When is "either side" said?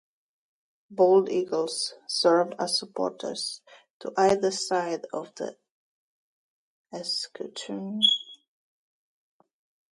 4.17-5.05